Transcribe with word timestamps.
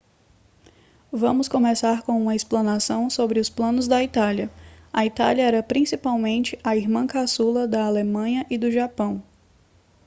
vamos 1.11 1.47
começar 1.47 2.01
com 2.01 2.19
uma 2.19 2.35
explanação 2.35 3.07
sobre 3.07 3.39
os 3.39 3.51
planos 3.51 3.87
da 3.87 4.01
itália 4.03 4.49
a 4.91 5.05
itália 5.05 5.43
era 5.43 5.61
principalmente 5.61 6.57
a 6.63 6.75
irmã 6.75 7.05
caçula 7.05 7.67
da 7.67 7.85
alemanha 7.85 8.43
e 8.49 8.57
do 8.57 8.71
japão 8.71 9.21